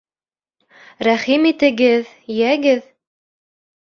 [1.07, 2.81] —Рәхим итегеҙ, йәгеҙ